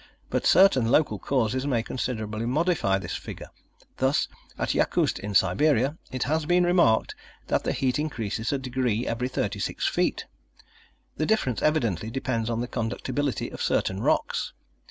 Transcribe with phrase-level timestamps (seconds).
[0.31, 3.51] But certain local causes may considerably modify this figure.
[3.97, 4.27] Thus
[4.57, 7.13] at Yakoust in Siberia, it has been remarked
[7.49, 10.25] that the heat increases a degree every thirty six feet.
[11.17, 14.53] The difference evidently depends on the conductibility of certain rocks.